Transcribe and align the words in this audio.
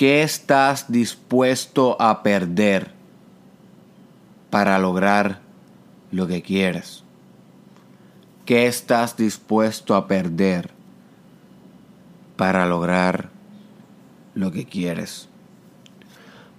¿Qué 0.00 0.22
estás 0.22 0.90
dispuesto 0.90 2.00
a 2.00 2.22
perder 2.22 2.90
para 4.48 4.78
lograr 4.78 5.42
lo 6.10 6.26
que 6.26 6.40
quieres? 6.40 7.04
¿Qué 8.46 8.66
estás 8.66 9.18
dispuesto 9.18 9.94
a 9.94 10.08
perder 10.08 10.70
para 12.38 12.64
lograr 12.64 13.28
lo 14.34 14.50
que 14.50 14.64
quieres? 14.64 15.28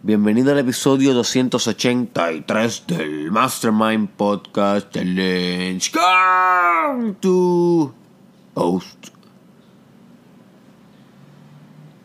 Bienvenido 0.04 0.52
al 0.52 0.60
episodio 0.60 1.16
283 1.16 2.86
del 2.86 3.32
Mastermind 3.32 4.08
Podcast 4.10 4.94
Challenge. 4.94 5.92
Come 5.92 7.14
to 7.14 7.92
host 8.54 9.08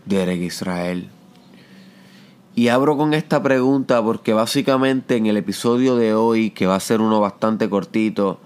Derek 0.06 0.40
Israel. 0.40 1.10
Y 2.56 2.68
abro 2.68 2.96
con 2.96 3.12
esta 3.12 3.42
pregunta 3.42 4.02
porque 4.02 4.32
básicamente 4.32 5.16
en 5.16 5.26
el 5.26 5.36
episodio 5.36 5.94
de 5.94 6.14
hoy, 6.14 6.48
que 6.48 6.66
va 6.66 6.74
a 6.74 6.80
ser 6.80 7.02
uno 7.02 7.20
bastante 7.20 7.68
cortito, 7.68 8.40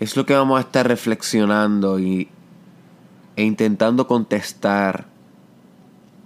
es 0.00 0.16
lo 0.16 0.24
que 0.24 0.32
vamos 0.32 0.56
a 0.56 0.62
estar 0.62 0.88
reflexionando 0.88 1.98
y, 1.98 2.30
e 3.36 3.44
intentando 3.44 4.06
contestar 4.06 5.04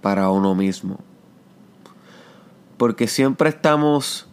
para 0.01 0.29
uno 0.29 0.55
mismo. 0.55 1.01
Porque 2.77 3.09
siempre 3.09 3.49
estamos 3.49 4.27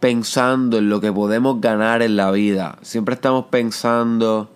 pensando 0.00 0.78
en 0.78 0.88
lo 0.88 1.00
que 1.00 1.12
podemos 1.12 1.60
ganar 1.60 2.02
en 2.02 2.16
la 2.16 2.32
vida. 2.32 2.80
Siempre 2.82 3.14
estamos 3.14 3.44
pensando 3.44 4.50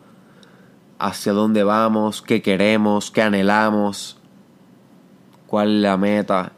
hacia 0.98 1.32
dónde 1.32 1.62
vamos, 1.62 2.22
qué 2.22 2.42
queremos, 2.42 3.12
qué 3.12 3.22
anhelamos 3.22 4.15
la 5.64 5.96
meta. 5.96 6.52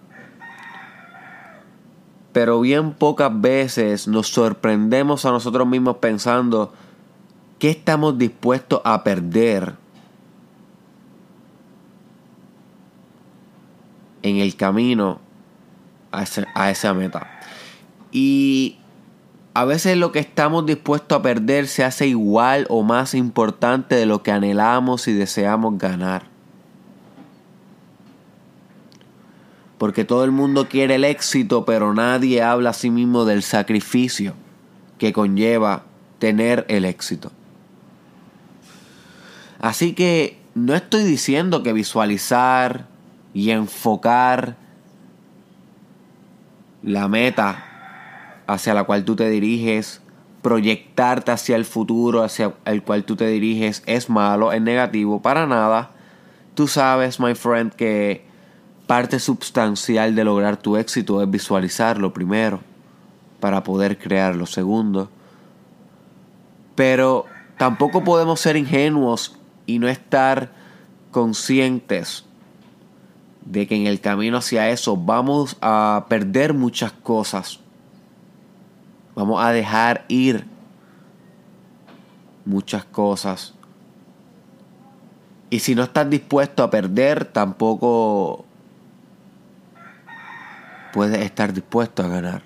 Pero 2.32 2.60
bien 2.60 2.92
pocas 2.92 3.30
veces 3.40 4.08
nos 4.08 4.28
sorprendemos 4.28 5.24
a 5.24 5.30
nosotros 5.30 5.66
mismos 5.66 5.96
pensando 5.96 6.72
qué 7.58 7.70
estamos 7.70 8.18
dispuestos 8.18 8.80
a 8.84 9.02
perder 9.02 9.74
en 14.22 14.36
el 14.36 14.56
camino 14.56 15.20
a 16.12 16.70
esa 16.70 16.94
meta. 16.94 17.40
Y 18.12 18.78
a 19.54 19.64
veces 19.64 19.96
lo 19.96 20.12
que 20.12 20.20
estamos 20.20 20.66
dispuestos 20.66 21.18
a 21.18 21.22
perder 21.22 21.66
se 21.66 21.82
hace 21.82 22.06
igual 22.06 22.66
o 22.68 22.84
más 22.84 23.14
importante 23.14 23.96
de 23.96 24.06
lo 24.06 24.22
que 24.22 24.30
anhelamos 24.30 25.08
y 25.08 25.12
deseamos 25.12 25.78
ganar. 25.78 26.27
Porque 29.78 30.04
todo 30.04 30.24
el 30.24 30.32
mundo 30.32 30.68
quiere 30.68 30.96
el 30.96 31.04
éxito, 31.04 31.64
pero 31.64 31.94
nadie 31.94 32.42
habla 32.42 32.70
a 32.70 32.74
sí 32.74 32.90
mismo 32.90 33.24
del 33.24 33.42
sacrificio 33.42 34.34
que 34.98 35.12
conlleva 35.12 35.84
tener 36.18 36.66
el 36.68 36.84
éxito. 36.84 37.30
Así 39.60 39.92
que 39.94 40.38
no 40.54 40.74
estoy 40.74 41.04
diciendo 41.04 41.62
que 41.62 41.72
visualizar 41.72 42.86
y 43.32 43.50
enfocar 43.50 44.56
la 46.82 47.08
meta 47.08 47.64
hacia 48.46 48.74
la 48.74 48.84
cual 48.84 49.04
tú 49.04 49.14
te 49.14 49.28
diriges, 49.30 50.00
proyectarte 50.42 51.32
hacia 51.32 51.56
el 51.56 51.64
futuro 51.64 52.22
hacia 52.22 52.54
el 52.64 52.82
cual 52.82 53.04
tú 53.04 53.16
te 53.16 53.26
diriges 53.26 53.82
es 53.86 54.08
malo, 54.08 54.52
es 54.52 54.62
negativo, 54.62 55.20
para 55.20 55.46
nada. 55.46 55.90
Tú 56.54 56.66
sabes, 56.66 57.20
my 57.20 57.34
friend, 57.34 57.72
que 57.72 58.27
Parte 58.88 59.20
sustancial 59.20 60.14
de 60.14 60.24
lograr 60.24 60.56
tu 60.56 60.78
éxito 60.78 61.22
es 61.22 61.30
visualizarlo 61.30 62.14
primero 62.14 62.60
para 63.38 63.62
poder 63.62 63.98
crearlo 63.98 64.46
segundo. 64.46 65.10
Pero 66.74 67.26
tampoco 67.58 68.02
podemos 68.02 68.40
ser 68.40 68.56
ingenuos 68.56 69.36
y 69.66 69.78
no 69.78 69.88
estar 69.88 70.52
conscientes 71.10 72.24
de 73.44 73.66
que 73.66 73.76
en 73.76 73.86
el 73.86 74.00
camino 74.00 74.38
hacia 74.38 74.70
eso 74.70 74.96
vamos 74.96 75.58
a 75.60 76.06
perder 76.08 76.54
muchas 76.54 76.92
cosas. 76.92 77.60
Vamos 79.14 79.44
a 79.44 79.52
dejar 79.52 80.06
ir 80.08 80.46
muchas 82.46 82.86
cosas. 82.86 83.52
Y 85.50 85.58
si 85.58 85.74
no 85.74 85.82
estás 85.82 86.08
dispuesto 86.08 86.62
a 86.62 86.70
perder, 86.70 87.26
tampoco 87.26 88.46
puedes 90.98 91.24
estar 91.24 91.52
dispuesto 91.52 92.02
a 92.02 92.08
ganar. 92.08 92.42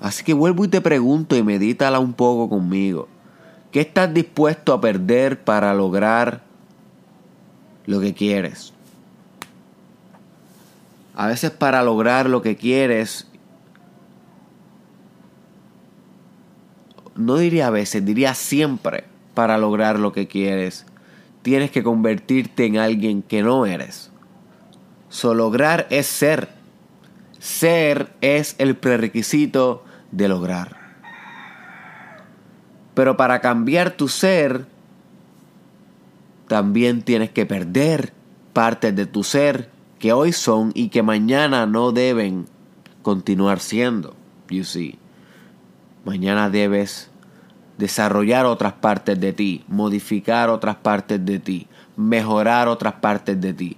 Así 0.00 0.24
que 0.24 0.32
vuelvo 0.32 0.64
y 0.64 0.68
te 0.68 0.80
pregunto 0.80 1.36
y 1.36 1.42
medítala 1.42 1.98
un 1.98 2.14
poco 2.14 2.48
conmigo. 2.48 3.06
¿Qué 3.70 3.82
estás 3.82 4.14
dispuesto 4.14 4.72
a 4.72 4.80
perder 4.80 5.44
para 5.44 5.74
lograr 5.74 6.40
lo 7.84 8.00
que 8.00 8.14
quieres? 8.14 8.72
A 11.14 11.26
veces 11.26 11.50
para 11.50 11.82
lograr 11.82 12.30
lo 12.30 12.40
que 12.40 12.56
quieres, 12.56 13.28
no 17.14 17.36
diría 17.36 17.66
a 17.66 17.70
veces, 17.70 18.06
diría 18.06 18.32
siempre, 18.32 19.04
para 19.34 19.58
lograr 19.58 19.98
lo 19.98 20.14
que 20.14 20.28
quieres, 20.28 20.86
tienes 21.42 21.70
que 21.70 21.82
convertirte 21.82 22.64
en 22.64 22.78
alguien 22.78 23.20
que 23.20 23.42
no 23.42 23.66
eres. 23.66 24.10
So, 25.08 25.34
lograr 25.34 25.86
es 25.90 26.06
ser. 26.06 26.48
Ser 27.38 28.12
es 28.20 28.56
el 28.58 28.76
prerequisito 28.76 29.84
de 30.10 30.28
lograr. 30.28 30.76
Pero 32.94 33.16
para 33.16 33.40
cambiar 33.40 33.92
tu 33.92 34.08
ser, 34.08 34.66
también 36.48 37.02
tienes 37.02 37.30
que 37.30 37.46
perder 37.46 38.12
partes 38.52 38.96
de 38.96 39.06
tu 39.06 39.22
ser 39.22 39.68
que 39.98 40.12
hoy 40.12 40.32
son 40.32 40.72
y 40.74 40.88
que 40.88 41.02
mañana 41.02 41.66
no 41.66 41.92
deben 41.92 42.46
continuar 43.02 43.60
siendo. 43.60 44.14
You 44.48 44.64
see. 44.64 44.98
Mañana 46.04 46.50
debes 46.50 47.10
desarrollar 47.78 48.46
otras 48.46 48.72
partes 48.74 49.20
de 49.20 49.32
ti, 49.32 49.64
modificar 49.68 50.48
otras 50.48 50.76
partes 50.76 51.24
de 51.24 51.38
ti, 51.38 51.66
mejorar 51.96 52.68
otras 52.68 52.94
partes 52.94 53.40
de 53.40 53.52
ti 53.52 53.76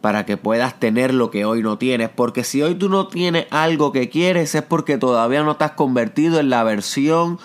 para 0.00 0.24
que 0.24 0.36
puedas 0.36 0.80
tener 0.80 1.12
lo 1.12 1.30
que 1.30 1.44
hoy 1.44 1.62
no 1.62 1.78
tienes. 1.78 2.08
Porque 2.08 2.44
si 2.44 2.62
hoy 2.62 2.74
tú 2.74 2.88
no 2.88 3.08
tienes 3.08 3.46
algo 3.50 3.92
que 3.92 4.08
quieres 4.08 4.54
es 4.54 4.62
porque 4.62 4.98
todavía 4.98 5.42
no 5.42 5.56
te 5.56 5.64
has 5.64 5.72
convertido 5.72 6.40
en 6.40 6.50
la 6.50 6.64
versión 6.64 7.38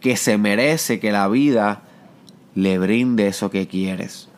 que 0.00 0.16
se 0.16 0.38
merece 0.38 1.00
que 1.00 1.12
la 1.12 1.28
vida 1.28 1.82
le 2.54 2.78
brinde 2.78 3.28
eso 3.28 3.50
que 3.50 3.68
quieres. 3.68 4.28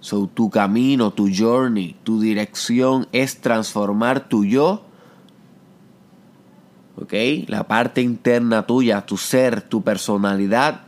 So, 0.00 0.26
tu 0.26 0.50
camino, 0.50 1.12
tu 1.12 1.30
journey, 1.34 1.96
tu 2.02 2.20
dirección 2.20 3.08
es 3.12 3.40
transformar 3.40 4.28
tu 4.28 4.44
yo, 4.44 4.82
¿ok? 7.00 7.14
La 7.46 7.66
parte 7.66 8.02
interna 8.02 8.66
tuya, 8.66 9.06
tu 9.06 9.16
ser, 9.16 9.62
tu 9.62 9.82
personalidad 9.82 10.83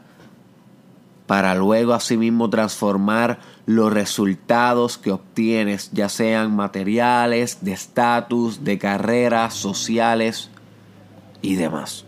para 1.27 1.55
luego 1.55 1.93
asimismo 1.93 2.49
transformar 2.51 3.39
los 3.67 3.93
resultados 3.93 4.97
que 4.97 5.11
obtienes, 5.11 5.91
ya 5.93 6.09
sean 6.09 6.55
materiales, 6.55 7.59
de 7.63 7.73
estatus, 7.73 8.63
de 8.63 8.79
carreras, 8.79 9.55
sociales 9.55 10.51
y 11.43 11.57
demás. 11.57 12.05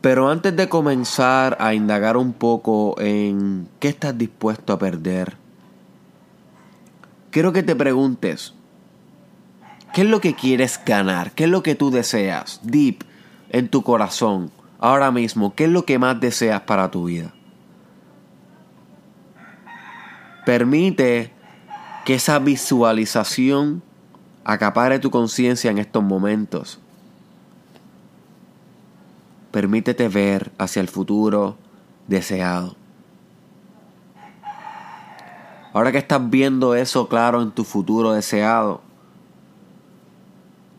Pero 0.00 0.28
antes 0.30 0.54
de 0.54 0.68
comenzar 0.68 1.56
a 1.60 1.74
indagar 1.74 2.16
un 2.16 2.32
poco 2.32 2.94
en 3.00 3.68
qué 3.80 3.88
estás 3.88 4.16
dispuesto 4.16 4.72
a 4.72 4.78
perder, 4.78 5.36
quiero 7.30 7.52
que 7.52 7.62
te 7.62 7.74
preguntes, 7.74 8.54
¿qué 9.94 10.02
es 10.02 10.08
lo 10.08 10.20
que 10.20 10.34
quieres 10.34 10.80
ganar? 10.84 11.32
¿Qué 11.32 11.44
es 11.44 11.50
lo 11.50 11.62
que 11.62 11.74
tú 11.74 11.90
deseas? 11.90 12.60
Deep 12.62 13.04
en 13.50 13.68
tu 13.68 13.82
corazón 13.82 14.50
ahora 14.78 15.10
mismo, 15.10 15.54
¿qué 15.54 15.64
es 15.64 15.70
lo 15.70 15.84
que 15.84 15.98
más 15.98 16.20
deseas 16.20 16.62
para 16.62 16.90
tu 16.90 17.04
vida? 17.04 17.32
Permite 20.44 21.32
que 22.04 22.14
esa 22.14 22.38
visualización 22.38 23.82
acapare 24.44 25.00
tu 25.00 25.10
conciencia 25.10 25.70
en 25.70 25.78
estos 25.78 26.04
momentos. 26.04 26.78
Permítete 29.50 30.08
ver 30.08 30.52
hacia 30.58 30.80
el 30.80 30.88
futuro 30.88 31.56
deseado. 32.06 32.76
Ahora 35.72 35.90
que 35.92 35.98
estás 35.98 36.30
viendo 36.30 36.74
eso 36.74 37.08
claro 37.08 37.42
en 37.42 37.50
tu 37.50 37.64
futuro 37.64 38.12
deseado, 38.12 38.80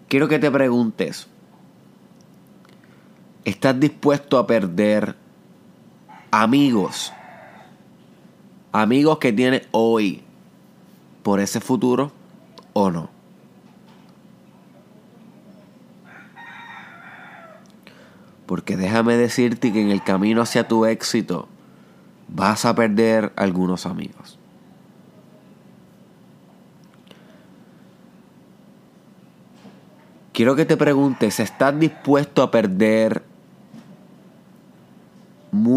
quiero 0.08 0.28
que 0.28 0.40
te 0.40 0.50
preguntes, 0.50 1.28
¿Estás 3.48 3.80
dispuesto 3.80 4.38
a 4.38 4.46
perder 4.46 5.16
amigos? 6.32 7.14
Amigos 8.74 9.20
que 9.20 9.32
tienes 9.32 9.70
hoy 9.72 10.22
por 11.24 11.40
ese 11.40 11.62
futuro 11.62 12.12
o 12.74 12.92
no. 12.92 13.10
Porque 18.48 18.76
déjame 18.76 19.16
decirte 19.16 19.72
que 19.72 19.82
en 19.82 19.92
el 19.92 20.04
camino 20.04 20.42
hacia 20.42 20.68
tu 20.68 20.86
éxito 20.86 21.48
vas 22.28 22.66
a 22.66 22.76
perder 22.76 23.32
algunos 23.38 23.86
amigos. 23.86 24.38
Quiero 30.34 30.58
que 30.58 30.66
te 30.66 30.76
preguntes, 30.76 31.40
¿estás 31.40 31.80
dispuesto 31.80 32.44
a 32.44 32.52
perder 32.52 33.24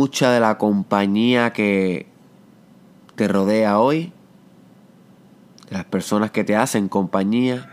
mucha 0.00 0.30
de 0.30 0.40
la 0.40 0.56
compañía 0.56 1.52
que 1.52 2.06
te 3.16 3.28
rodea 3.28 3.78
hoy? 3.78 4.14
las 5.68 5.84
personas 5.84 6.30
que 6.30 6.42
te 6.42 6.56
hacen 6.56 6.88
compañía, 6.88 7.70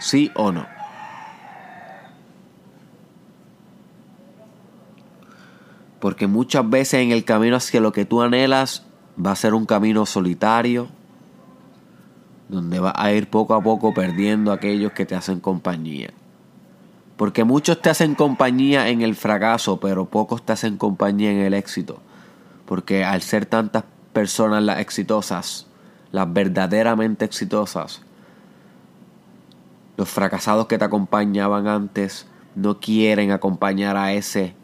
sí 0.00 0.32
o 0.34 0.52
no. 0.52 0.66
Porque 6.00 6.26
muchas 6.26 6.68
veces 6.68 7.02
en 7.02 7.12
el 7.12 7.24
camino 7.24 7.56
hacia 7.56 7.80
lo 7.80 7.92
que 7.92 8.06
tú 8.06 8.22
anhelas 8.22 8.84
va 9.24 9.30
a 9.30 9.36
ser 9.36 9.54
un 9.54 9.66
camino 9.66 10.06
solitario, 10.06 10.88
donde 12.48 12.80
vas 12.80 12.94
a 12.96 13.12
ir 13.12 13.28
poco 13.28 13.54
a 13.54 13.62
poco 13.62 13.94
perdiendo 13.94 14.50
a 14.50 14.54
aquellos 14.54 14.92
que 14.92 15.06
te 15.06 15.14
hacen 15.14 15.38
compañía. 15.38 16.10
Porque 17.16 17.44
muchos 17.44 17.80
te 17.80 17.90
hacen 17.90 18.14
compañía 18.14 18.88
en 18.88 19.02
el 19.02 19.14
fracaso, 19.14 19.80
pero 19.80 20.06
pocos 20.06 20.44
te 20.44 20.52
hacen 20.52 20.76
compañía 20.76 21.30
en 21.32 21.38
el 21.38 21.54
éxito. 21.54 22.00
Porque 22.66 23.04
al 23.04 23.22
ser 23.22 23.46
tantas 23.46 23.84
personas 24.12 24.62
las 24.62 24.80
exitosas, 24.80 25.66
las 26.12 26.30
verdaderamente 26.32 27.24
exitosas, 27.24 28.02
los 29.96 30.08
fracasados 30.08 30.66
que 30.66 30.78
te 30.78 30.84
acompañaban 30.84 31.68
antes, 31.68 32.26
no 32.54 32.80
quieren 32.80 33.30
acompañar 33.30 33.96
a 33.96 34.12
ese 34.12 34.54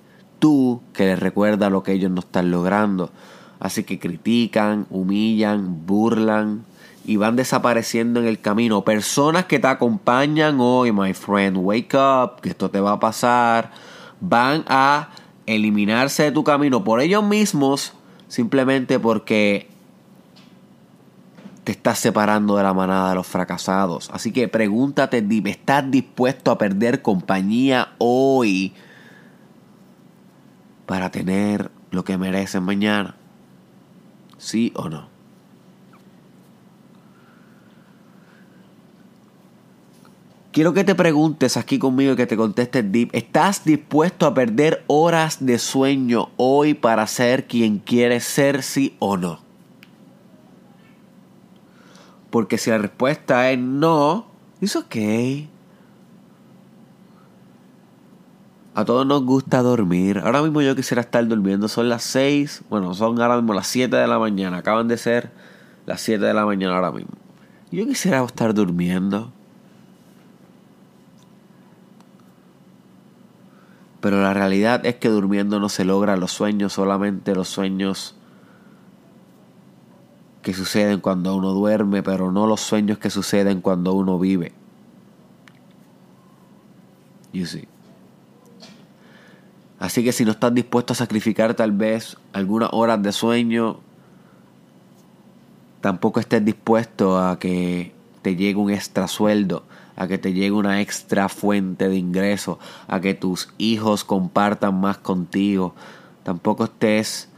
tú 0.43 0.83
que 0.93 1.07
les 1.07 1.21
recuerda 1.21 1.71
lo 1.71 1.85
que 1.85 1.93
ellos 1.93 2.11
no 2.11 2.19
están 2.19 2.51
logrando. 2.51 3.13
Así 3.61 3.85
que 3.85 4.01
critican, 4.01 4.87
humillan, 4.91 5.87
burlan 5.87 6.65
y 7.05 7.17
van 7.17 7.37
desapareciendo 7.37 8.21
en 8.21 8.27
el 8.27 8.41
camino. 8.41 8.85
Personas 8.85 9.47
que 9.47 9.59
te 9.59 9.67
acompañan 9.67 10.59
hoy, 10.61 10.93
my 10.93 11.15
friend, 11.15 11.57
wake 11.59 11.95
up, 11.95 12.41
que 12.41 12.51
esto 12.51 12.71
te 12.71 12.81
va 12.81 12.93
a 12.93 13.01
pasar, 13.01 13.73
van 14.21 14.65
a 14.69 15.09
eliminarse 15.47 16.25
de 16.25 16.33
tu 16.33 16.45
camino 16.45 16.85
por 16.85 17.01
ellos 17.01 17.25
mismos, 17.25 17.95
simplemente 18.29 18.99
porque 18.99 19.69
te 21.65 21.73
estás 21.73 21.99
separando 21.99 22.57
de 22.57 22.63
la 22.63 22.75
manada 22.75 23.11
de 23.11 23.15
los 23.17 23.27
fracasados. 23.27 24.11
Así 24.13 24.33
que 24.33 24.49
pregúntate, 24.49 25.25
¿estás 25.47 25.91
dispuesto 25.91 26.51
a 26.51 26.59
perder 26.59 27.03
compañía 27.03 27.93
hoy 27.99 28.75
para 30.87 31.11
tener 31.11 31.71
lo 31.91 32.05
que 32.05 32.19
mereces 32.19 32.61
mañana? 32.61 33.17
¿Sí 34.39 34.73
o 34.75 34.89
no? 34.89 35.12
Quiero 40.53 40.75
que 40.75 40.85
te 40.85 40.95
preguntes 40.95 41.57
aquí 41.57 41.79
conmigo 41.79 42.13
y 42.13 42.17
que 42.17 42.27
te 42.27 42.37
contestes 42.37 42.93
deep. 42.93 43.09
¿Estás 43.15 43.65
dispuesto 43.65 44.27
a 44.27 44.35
perder 44.35 44.85
horas 44.87 45.45
de 45.45 45.59
sueño 45.59 46.29
hoy 46.37 46.75
para 46.75 47.07
ser 47.07 47.47
quien 47.47 47.79
quieres 47.79 48.25
ser, 48.25 48.63
sí 48.63 48.95
o 48.99 49.17
no? 49.17 49.41
Porque 52.29 52.59
si 52.59 52.69
la 52.69 52.77
respuesta 52.77 53.51
es 53.51 53.59
no, 53.59 54.27
es 54.61 54.77
ok. 54.77 54.97
A 58.75 58.85
todos 58.85 59.07
nos 59.07 59.25
gusta 59.25 59.63
dormir. 59.63 60.19
Ahora 60.19 60.43
mismo 60.43 60.61
yo 60.61 60.77
quisiera 60.77 61.01
estar 61.01 61.27
durmiendo. 61.27 61.67
Son 61.69 61.89
las 61.89 62.03
6. 62.03 62.65
Bueno, 62.69 62.93
son 62.93 63.19
ahora 63.23 63.37
mismo 63.37 63.55
las 63.55 63.69
7 63.69 63.97
de 63.97 64.07
la 64.07 64.19
mañana. 64.19 64.59
Acaban 64.59 64.87
de 64.87 64.99
ser 64.99 65.31
las 65.87 66.03
7 66.03 66.23
de 66.23 66.35
la 66.35 66.45
mañana 66.45 66.75
ahora 66.75 66.93
mismo. 66.93 67.13
Yo 67.71 67.87
quisiera 67.87 68.23
estar 68.23 68.53
durmiendo. 68.53 69.33
Pero 74.03 74.21
la 74.21 74.35
realidad 74.35 74.85
es 74.85 74.97
que 74.97 75.09
durmiendo 75.09 75.61
no 75.61 75.69
se 75.69 75.85
logran 75.85 76.19
los 76.19 76.33
sueños. 76.33 76.73
Solamente 76.73 77.37
los 77.37 77.49
sueños 77.49 78.17
que 80.43 80.53
suceden 80.53 80.99
cuando 80.99 81.37
uno 81.37 81.53
duerme, 81.53 82.03
pero 82.03 82.33
no 82.33 82.49
los 82.49 82.61
sueños 82.61 82.99
que 82.99 83.11
suceden 83.11 83.61
cuando 83.61 83.93
uno 83.93 84.19
vive. 84.19 84.53
You 87.33 87.47
see. 87.47 87.69
Así 89.79 90.03
que 90.03 90.11
si 90.11 90.25
no 90.25 90.33
estás 90.33 90.53
dispuesto 90.53 90.95
a 90.95 90.97
sacrificar 90.97 91.55
tal 91.55 91.71
vez 91.71 92.17
algunas 92.33 92.71
horas 92.73 93.01
de 93.05 93.13
sueño, 93.13 93.79
tampoco 95.81 96.19
estés 96.19 96.45
dispuesto 96.45 97.21
a 97.21 97.39
que 97.39 97.95
te 98.23 98.37
llegue 98.37 98.59
un 98.59 98.71
extra 98.71 99.09
sueldo, 99.09 99.65
a 99.97 100.07
que 100.07 100.19
te 100.19 100.33
llegue 100.33 100.53
una 100.53 100.81
extra 100.81 101.29
fuente 101.29 101.89
de 101.89 101.97
ingreso, 101.97 102.59
a 102.89 103.01
que 103.01 103.15
tus 103.15 103.53
hijos 103.59 104.05
compartan 104.05 104.81
más 104.81 104.99
contigo. 104.99 105.75
Tampoco 106.23 106.65
estés 106.65 107.29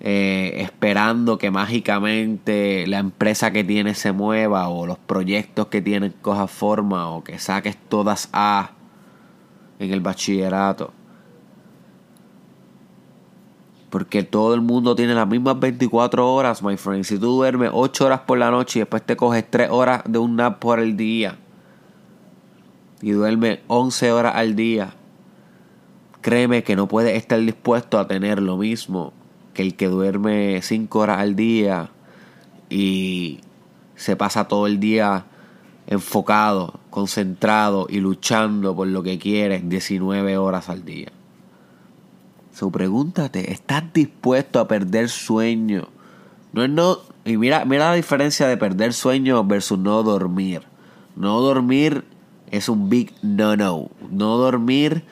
eh, 0.00 0.54
esperando 0.62 1.38
que 1.38 1.50
mágicamente 1.50 2.86
la 2.88 2.98
empresa 2.98 3.52
que 3.52 3.62
tienes 3.62 3.98
se 3.98 4.10
mueva 4.10 4.68
o 4.68 4.84
los 4.84 4.98
proyectos 4.98 5.68
que 5.68 5.80
tienes 5.80 6.12
coja 6.20 6.48
forma 6.48 7.08
o 7.08 7.22
que 7.22 7.38
saques 7.38 7.76
todas 7.88 8.28
A 8.32 8.72
en 9.78 9.92
el 9.92 10.00
bachillerato. 10.00 10.92
Porque 13.92 14.22
todo 14.22 14.54
el 14.54 14.62
mundo 14.62 14.96
tiene 14.96 15.12
las 15.12 15.28
mismas 15.28 15.60
24 15.60 16.32
horas, 16.32 16.62
my 16.62 16.78
friend. 16.78 17.04
Si 17.04 17.18
tú 17.18 17.26
duermes 17.36 17.72
8 17.74 18.06
horas 18.06 18.20
por 18.20 18.38
la 18.38 18.50
noche 18.50 18.78
y 18.78 18.80
después 18.80 19.02
te 19.04 19.16
coges 19.16 19.44
3 19.50 19.68
horas 19.70 20.00
de 20.08 20.18
un 20.18 20.36
nap 20.36 20.60
por 20.60 20.80
el 20.80 20.96
día 20.96 21.36
y 23.02 23.10
duermes 23.10 23.58
11 23.66 24.12
horas 24.12 24.34
al 24.34 24.56
día, 24.56 24.94
créeme 26.22 26.62
que 26.62 26.74
no 26.74 26.88
puedes 26.88 27.18
estar 27.18 27.38
dispuesto 27.38 27.98
a 27.98 28.08
tener 28.08 28.40
lo 28.40 28.56
mismo 28.56 29.12
que 29.52 29.60
el 29.60 29.74
que 29.74 29.88
duerme 29.88 30.62
5 30.62 30.98
horas 30.98 31.18
al 31.18 31.36
día 31.36 31.90
y 32.70 33.40
se 33.94 34.16
pasa 34.16 34.48
todo 34.48 34.66
el 34.68 34.80
día 34.80 35.26
enfocado, 35.86 36.80
concentrado 36.88 37.88
y 37.90 38.00
luchando 38.00 38.74
por 38.74 38.86
lo 38.86 39.02
que 39.02 39.18
quiere 39.18 39.60
19 39.60 40.38
horas 40.38 40.70
al 40.70 40.82
día. 40.82 41.12
So, 42.52 42.70
pregúntate, 42.70 43.52
¿estás 43.52 43.92
dispuesto 43.92 44.60
a 44.60 44.68
perder 44.68 45.08
sueño? 45.08 45.88
No 46.52 46.68
no. 46.68 46.98
Y 47.24 47.36
mira, 47.36 47.64
mira 47.64 47.90
la 47.90 47.94
diferencia 47.94 48.46
de 48.46 48.56
perder 48.56 48.92
sueño 48.92 49.44
versus 49.44 49.78
no 49.78 50.02
dormir. 50.02 50.62
No 51.16 51.40
dormir 51.40 52.04
es 52.50 52.68
un 52.68 52.90
big 52.90 53.12
no 53.22 53.56
no. 53.56 53.90
No 54.10 54.36
dormir 54.36 55.04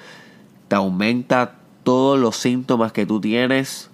te 0.69 0.77
aumenta 0.77 1.57
todos 1.83 2.19
los 2.19 2.37
síntomas 2.37 2.93
que 2.93 3.07
tú 3.07 3.21
tienes 3.21 3.91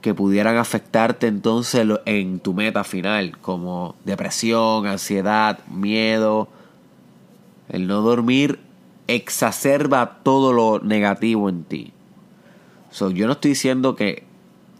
que 0.00 0.14
pudieran 0.14 0.56
afectarte 0.56 1.26
entonces 1.26 1.86
en 2.06 2.40
tu 2.40 2.54
meta 2.54 2.84
final, 2.84 3.36
como 3.38 3.96
depresión, 4.04 4.86
ansiedad, 4.86 5.58
miedo. 5.68 6.48
El 7.68 7.86
no 7.86 8.00
dormir 8.00 8.60
exacerba 9.08 10.20
todo 10.22 10.52
lo 10.52 10.78
negativo 10.78 11.48
en 11.48 11.64
ti. 11.64 11.92
So, 12.90 13.10
yo 13.10 13.26
no 13.26 13.34
estoy 13.34 13.50
diciendo 13.50 13.94
que 13.94 14.24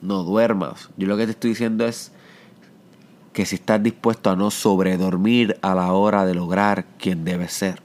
no 0.02 0.24
duermas. 0.24 0.88
Yo 0.96 1.06
lo 1.06 1.16
que 1.16 1.26
te 1.26 1.32
estoy 1.32 1.50
diciendo 1.50 1.86
es 1.86 2.12
que 3.32 3.46
si 3.46 3.54
estás 3.54 3.82
dispuesto 3.82 4.30
a 4.30 4.36
no 4.36 4.50
sobredormir 4.50 5.58
a 5.62 5.74
la 5.74 5.92
hora 5.92 6.24
de 6.26 6.34
lograr 6.34 6.84
quien 6.98 7.24
debes 7.24 7.52
ser. 7.52 7.80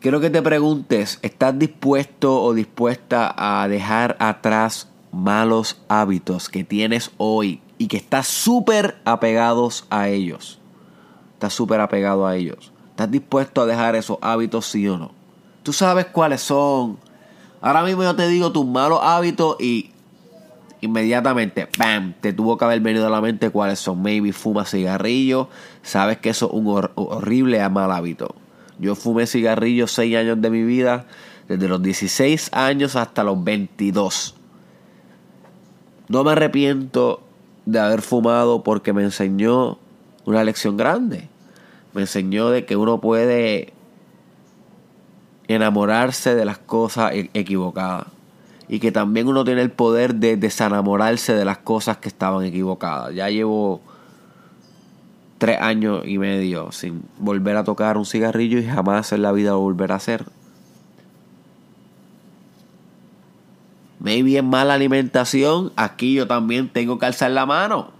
Quiero 0.00 0.20
que 0.20 0.30
te 0.30 0.42
preguntes, 0.42 1.18
¿estás 1.22 1.58
dispuesto 1.58 2.40
o 2.42 2.54
dispuesta 2.54 3.34
a 3.36 3.66
dejar 3.68 4.16
atrás 4.20 4.88
malos 5.10 5.80
hábitos 5.88 6.48
que 6.48 6.62
tienes 6.62 7.10
hoy 7.16 7.60
y 7.78 7.88
que 7.88 7.96
estás 7.96 8.28
súper 8.28 8.98
apegados 9.04 9.86
a 9.90 10.08
ellos? 10.08 10.60
Estás 11.34 11.52
súper 11.52 11.80
apegado 11.80 12.26
a 12.26 12.36
ellos. 12.36 12.72
¿Estás 12.98 13.12
dispuesto 13.12 13.62
a 13.62 13.66
dejar 13.66 13.94
esos 13.94 14.18
hábitos 14.20 14.66
sí 14.66 14.88
o 14.88 14.98
no? 14.98 15.12
Tú 15.62 15.72
sabes 15.72 16.06
cuáles 16.06 16.40
son. 16.40 16.98
Ahora 17.60 17.84
mismo 17.84 18.02
yo 18.02 18.16
te 18.16 18.26
digo 18.26 18.50
tus 18.50 18.66
malos 18.66 18.98
hábitos 19.00 19.54
y, 19.60 19.92
inmediatamente, 20.80 21.68
¡bam! 21.78 22.14
Te 22.20 22.32
tuvo 22.32 22.58
que 22.58 22.64
haber 22.64 22.80
venido 22.80 23.06
a 23.06 23.10
la 23.10 23.20
mente 23.20 23.50
cuáles 23.50 23.78
son. 23.78 24.02
Maybe 24.02 24.32
fuma 24.32 24.64
cigarrillo. 24.64 25.48
Sabes 25.80 26.18
que 26.18 26.30
eso 26.30 26.46
es 26.46 26.52
un 26.54 26.66
horrible 26.96 27.68
mal 27.68 27.92
hábito. 27.92 28.34
Yo 28.80 28.96
fumé 28.96 29.28
cigarrillo 29.28 29.86
6 29.86 30.16
años 30.16 30.42
de 30.42 30.50
mi 30.50 30.64
vida, 30.64 31.06
desde 31.46 31.68
los 31.68 31.80
16 31.80 32.50
años 32.52 32.96
hasta 32.96 33.22
los 33.22 33.44
22. 33.44 34.34
No 36.08 36.24
me 36.24 36.32
arrepiento 36.32 37.22
de 37.64 37.78
haber 37.78 38.02
fumado 38.02 38.64
porque 38.64 38.92
me 38.92 39.04
enseñó 39.04 39.78
una 40.24 40.42
lección 40.42 40.76
grande. 40.76 41.28
Me 41.94 42.02
enseñó 42.02 42.50
de 42.50 42.64
que 42.64 42.76
uno 42.76 43.00
puede 43.00 43.72
enamorarse 45.48 46.34
de 46.34 46.44
las 46.44 46.58
cosas 46.58 47.12
e-, 47.12 47.30
equivocadas. 47.34 48.06
Y 48.68 48.80
que 48.80 48.92
también 48.92 49.28
uno 49.28 49.44
tiene 49.44 49.62
el 49.62 49.70
poder 49.70 50.16
de 50.16 50.36
desenamorarse 50.36 51.34
de 51.34 51.44
las 51.44 51.58
cosas 51.58 51.96
que 51.96 52.08
estaban 52.08 52.44
equivocadas. 52.44 53.14
Ya 53.14 53.30
llevo 53.30 53.80
tres 55.38 55.58
años 55.60 56.02
y 56.04 56.18
medio 56.18 56.70
sin 56.72 57.02
volver 57.18 57.56
a 57.56 57.64
tocar 57.64 57.96
un 57.96 58.04
cigarrillo 58.04 58.58
y 58.58 58.66
jamás 58.66 59.12
en 59.12 59.22
la 59.22 59.32
vida 59.32 59.52
lo 59.52 59.60
volver 59.60 59.92
a 59.92 59.96
hacer. 59.96 60.26
Maybe 64.00 64.36
en 64.36 64.48
mala 64.48 64.74
alimentación, 64.74 65.72
aquí 65.76 66.14
yo 66.14 66.26
también 66.26 66.68
tengo 66.68 66.98
que 66.98 67.06
alzar 67.06 67.30
la 67.30 67.46
mano. 67.46 67.97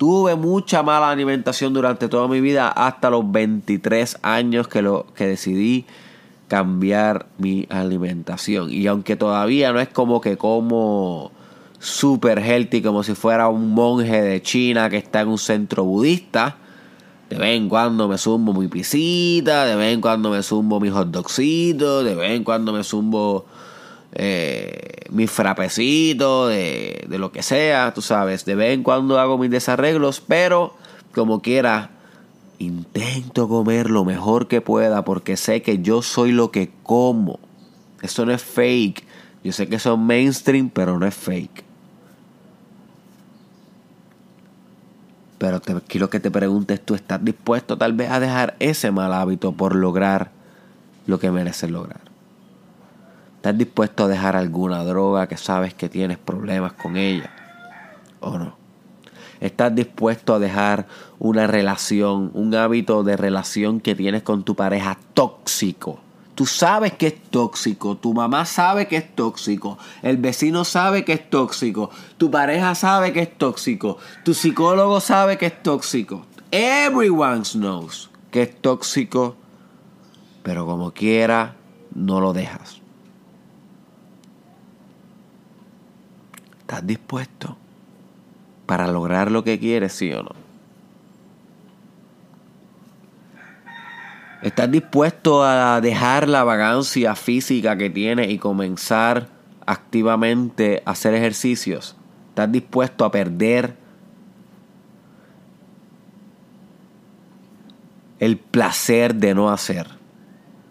Tuve 0.00 0.34
mucha 0.34 0.82
mala 0.82 1.10
alimentación 1.10 1.74
durante 1.74 2.08
toda 2.08 2.26
mi 2.26 2.40
vida 2.40 2.68
hasta 2.68 3.10
los 3.10 3.30
23 3.30 4.20
años 4.22 4.66
que, 4.66 4.80
lo, 4.80 5.04
que 5.14 5.26
decidí 5.26 5.84
cambiar 6.48 7.26
mi 7.36 7.66
alimentación. 7.68 8.70
Y 8.70 8.86
aunque 8.86 9.16
todavía 9.16 9.74
no 9.74 9.78
es 9.78 9.88
como 9.88 10.22
que 10.22 10.38
como 10.38 11.32
super 11.80 12.38
healthy, 12.38 12.80
como 12.80 13.02
si 13.02 13.14
fuera 13.14 13.48
un 13.48 13.74
monje 13.74 14.22
de 14.22 14.40
China 14.40 14.88
que 14.88 14.96
está 14.96 15.20
en 15.20 15.28
un 15.28 15.36
centro 15.36 15.84
budista, 15.84 16.56
de 17.28 17.36
vez 17.36 17.58
en 17.58 17.68
cuando 17.68 18.08
me 18.08 18.16
zumbo 18.16 18.54
mi 18.54 18.68
pisita, 18.68 19.66
de 19.66 19.76
vez 19.76 19.92
en 19.92 20.00
cuando 20.00 20.30
me 20.30 20.42
zumbo 20.42 20.80
mis 20.80 20.92
hot 20.92 21.10
de 21.10 22.14
vez 22.14 22.30
en 22.30 22.42
cuando 22.42 22.72
me 22.72 22.84
zumbo 22.84 23.44
eh, 24.12 25.06
mi 25.10 25.26
frapecito, 25.26 26.48
de, 26.48 27.04
de 27.08 27.18
lo 27.18 27.32
que 27.32 27.42
sea, 27.42 27.92
tú 27.94 28.02
sabes. 28.02 28.44
De 28.44 28.54
vez 28.54 28.74
en 28.74 28.82
cuando 28.82 29.18
hago 29.18 29.38
mis 29.38 29.50
desarreglos, 29.50 30.20
pero 30.20 30.74
como 31.14 31.42
quiera, 31.42 31.90
intento 32.58 33.48
comer 33.48 33.90
lo 33.90 34.04
mejor 34.04 34.46
que 34.46 34.60
pueda 34.60 35.04
porque 35.04 35.36
sé 35.36 35.62
que 35.62 35.80
yo 35.80 36.02
soy 36.02 36.32
lo 36.32 36.50
que 36.50 36.70
como. 36.82 37.40
Eso 38.02 38.24
no 38.24 38.32
es 38.32 38.42
fake. 38.42 39.04
Yo 39.42 39.52
sé 39.52 39.68
que 39.68 39.78
son 39.78 40.04
mainstream, 40.04 40.70
pero 40.70 40.98
no 40.98 41.06
es 41.06 41.14
fake. 41.14 41.64
Pero 45.38 45.60
te, 45.60 45.74
quiero 45.88 46.10
que 46.10 46.20
te 46.20 46.30
preguntes, 46.30 46.84
¿tú 46.84 46.94
estás 46.94 47.24
dispuesto 47.24 47.78
tal 47.78 47.94
vez 47.94 48.10
a 48.10 48.20
dejar 48.20 48.56
ese 48.58 48.90
mal 48.90 49.14
hábito 49.14 49.52
por 49.52 49.74
lograr 49.74 50.30
lo 51.06 51.18
que 51.18 51.30
mereces 51.30 51.70
lograr? 51.70 52.09
¿Estás 53.40 53.56
dispuesto 53.56 54.04
a 54.04 54.08
dejar 54.08 54.36
alguna 54.36 54.84
droga 54.84 55.26
que 55.26 55.38
sabes 55.38 55.72
que 55.72 55.88
tienes 55.88 56.18
problemas 56.18 56.74
con 56.74 56.98
ella? 56.98 57.30
¿O 58.20 58.36
no? 58.36 58.54
¿Estás 59.40 59.74
dispuesto 59.74 60.34
a 60.34 60.38
dejar 60.38 60.86
una 61.18 61.46
relación, 61.46 62.32
un 62.34 62.54
hábito 62.54 63.02
de 63.02 63.16
relación 63.16 63.80
que 63.80 63.94
tienes 63.94 64.24
con 64.24 64.44
tu 64.44 64.54
pareja 64.54 64.98
tóxico? 65.14 66.00
Tú 66.34 66.44
sabes 66.44 66.92
que 66.92 67.06
es 67.06 67.22
tóxico, 67.30 67.96
tu 67.96 68.12
mamá 68.12 68.44
sabe 68.44 68.86
que 68.86 68.98
es 68.98 69.16
tóxico, 69.16 69.78
el 70.02 70.18
vecino 70.18 70.66
sabe 70.66 71.06
que 71.06 71.14
es 71.14 71.30
tóxico, 71.30 71.88
tu 72.18 72.30
pareja 72.30 72.74
sabe 72.74 73.14
que 73.14 73.20
es 73.22 73.38
tóxico, 73.38 73.96
tu 74.22 74.34
psicólogo 74.34 75.00
sabe 75.00 75.38
que 75.38 75.46
es 75.46 75.62
tóxico. 75.62 76.26
Everyone 76.50 77.44
knows 77.54 78.10
que 78.30 78.42
es 78.42 78.60
tóxico, 78.60 79.34
pero 80.42 80.66
como 80.66 80.92
quiera, 80.92 81.56
no 81.94 82.20
lo 82.20 82.34
dejas. 82.34 82.79
¿Estás 86.70 86.86
dispuesto 86.86 87.56
para 88.66 88.86
lograr 88.86 89.28
lo 89.32 89.42
que 89.42 89.58
quieres, 89.58 89.92
sí 89.92 90.12
o 90.12 90.22
no? 90.22 90.30
¿Estás 94.40 94.70
dispuesto 94.70 95.42
a 95.42 95.80
dejar 95.80 96.28
la 96.28 96.44
vagancia 96.44 97.16
física 97.16 97.76
que 97.76 97.90
tienes 97.90 98.30
y 98.30 98.38
comenzar 98.38 99.26
activamente 99.66 100.84
a 100.86 100.92
hacer 100.92 101.12
ejercicios? 101.14 101.96
¿Estás 102.28 102.52
dispuesto 102.52 103.04
a 103.04 103.10
perder 103.10 103.74
el 108.20 108.38
placer 108.38 109.16
de 109.16 109.34
no 109.34 109.50
hacer? 109.50 109.88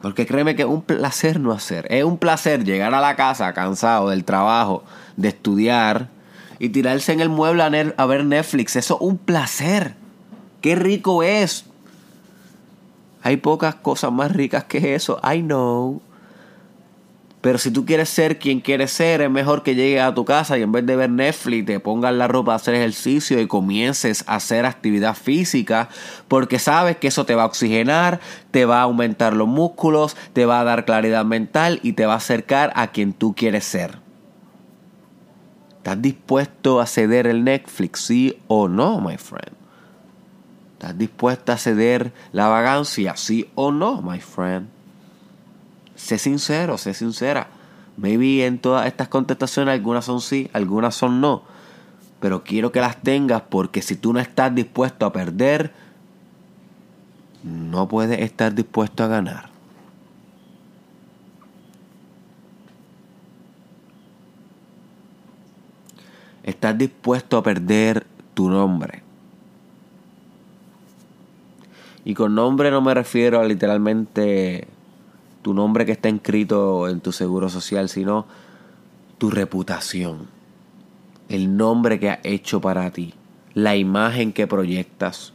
Porque 0.02 0.26
créeme 0.26 0.56
que 0.56 0.62
es 0.62 0.68
un 0.68 0.82
placer 0.82 1.42
no 1.42 1.52
hacer. 1.52 1.86
Es 1.90 2.06
un 2.06 2.18
placer 2.18 2.64
llegar 2.64 2.94
a 2.94 3.02
la 3.02 3.18
casa 3.18 3.52
cansado 3.52 4.10
del 4.10 4.24
trabajo, 4.24 4.84
de 5.20 5.30
estudiar 5.30 6.08
y 6.60 6.70
tirarse 6.70 7.12
en 7.12 7.20
el 7.20 7.30
mueble 7.30 7.64
a, 7.64 8.06
ver 8.06 8.26
Netflix. 8.26 8.76
Eso 8.76 8.96
es 8.96 9.02
un 9.02 9.18
placer. 9.18 9.96
Qué 10.62 10.76
rico 10.76 11.24
es. 11.24 11.66
Hay 13.22 13.38
pocas 13.38 13.76
cosas 13.76 14.12
más 14.12 14.32
ricas 14.32 14.64
que 14.64 14.96
eso. 14.96 15.20
I 15.24 15.42
know. 15.42 16.02
Pero 17.42 17.58
si 17.58 17.72
tú 17.72 17.86
quieres 17.86 18.10
ser 18.10 18.38
quien 18.38 18.60
quieres 18.60 18.92
ser, 18.92 19.22
es 19.22 19.32
mejor 19.32 19.64
que 19.64 19.74
llegues 19.74 20.02
a 20.02 20.14
tu 20.14 20.26
casa 20.26 20.58
y 20.58 20.62
en 20.62 20.74
vez 20.74 20.86
de 20.86 20.98
ver 20.98 21.10
Netflix 21.10 21.68
te 21.68 21.80
pongas 21.80 22.14
la 22.14 22.28
ropa 22.28 22.52
a 22.52 22.56
hacer 22.58 22.76
ejercicio 22.76 23.40
y 23.40 23.48
comiences 23.48 24.26
a 24.28 24.36
hacer 24.36 24.66
actividad 24.66 25.16
física 25.16 25.88
porque 26.28 26.60
sabes 26.60 26.98
que 26.98 27.08
eso 27.08 27.26
te 27.26 27.36
va 27.36 27.44
a 27.44 27.46
oxigenar, 27.46 28.20
te 28.52 28.66
va 28.66 28.80
a 28.80 28.84
aumentar 28.84 29.38
los 29.38 29.48
músculos, 29.48 30.18
te 30.34 30.46
va 30.46 30.60
a 30.60 30.66
dar 30.66 30.84
claridad 30.84 31.24
mental 31.24 31.80
y 31.82 31.94
te 31.94 32.06
va 32.06 32.16
a 32.16 32.18
acercar 32.18 32.74
a 32.76 32.88
quien 32.88 33.14
tú 33.14 33.34
quieres 33.34 33.64
ser. 33.64 34.09
¿Estás 35.90 36.04
dispuesto 36.04 36.80
a 36.80 36.86
ceder 36.86 37.26
el 37.26 37.44
Netflix, 37.44 38.02
sí 38.02 38.38
o 38.48 38.68
no, 38.68 39.02
my 39.02 39.18
friend? 39.18 39.56
¿Estás 40.74 40.96
dispuesto 40.96 41.52
a 41.52 41.58
ceder 41.58 42.14
la 42.32 42.48
vagancia, 42.48 43.18
sí 43.18 43.50
o 43.56 43.72
no, 43.72 44.00
my 44.04 44.20
friend? 44.20 44.68
Sé 45.96 46.20
sincero, 46.20 46.78
sé 46.78 46.94
sincera. 46.94 47.48
Maybe 47.98 48.46
en 48.46 48.60
todas 48.60 48.86
estas 48.86 49.08
contestaciones 49.08 49.74
algunas 49.74 50.06
son 50.06 50.22
sí, 50.22 50.48
algunas 50.54 50.94
son 50.94 51.22
no. 51.22 51.42
Pero 52.20 52.44
quiero 52.44 52.72
que 52.72 52.82
las 52.82 53.02
tengas 53.02 53.42
porque 53.50 53.82
si 53.82 53.96
tú 53.96 54.14
no 54.14 54.20
estás 54.20 54.54
dispuesto 54.54 55.08
a 55.08 55.12
perder, 55.12 55.74
no 57.42 57.88
puedes 57.88 58.20
estar 58.20 58.54
dispuesto 58.54 59.04
a 59.04 59.08
ganar. 59.08 59.50
Estás 66.44 66.78
dispuesto 66.78 67.38
a 67.38 67.44
perder 67.44 68.06
tu 68.34 68.50
nombre. 68.50 69.04
Y 72.06 72.14
con 72.14 72.36
nombre 72.36 72.72
no 72.72 72.82
me 72.82 72.94
refiero 72.94 73.40
a 73.40 73.44
literalmente 73.44 74.68
tu 75.42 75.54
nombre 75.54 75.86
que 75.86 75.92
está 75.92 76.10
inscrito 76.10 76.88
en 76.88 77.02
tu 77.02 77.12
seguro 77.12 77.50
social, 77.50 77.90
sino 77.90 78.26
tu 79.18 79.30
reputación, 79.30 80.28
el 81.28 81.58
nombre 81.58 82.00
que 82.00 82.10
has 82.10 82.20
hecho 82.24 82.62
para 82.62 82.90
ti, 82.92 83.14
la 83.54 83.76
imagen 83.76 84.34
que 84.34 84.48
proyectas. 84.48 85.34